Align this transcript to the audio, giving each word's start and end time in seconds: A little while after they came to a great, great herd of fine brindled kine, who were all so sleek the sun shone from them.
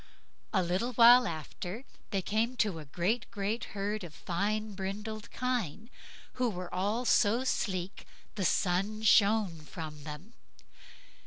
A 0.51 0.63
little 0.63 0.93
while 0.93 1.27
after 1.27 1.85
they 2.09 2.23
came 2.23 2.57
to 2.57 2.79
a 2.79 2.85
great, 2.85 3.29
great 3.29 3.65
herd 3.77 4.03
of 4.03 4.15
fine 4.15 4.73
brindled 4.73 5.29
kine, 5.31 5.91
who 6.41 6.49
were 6.49 6.73
all 6.73 7.05
so 7.05 7.43
sleek 7.43 8.07
the 8.33 8.43
sun 8.43 9.03
shone 9.03 9.59
from 9.63 10.03
them. 10.03 10.33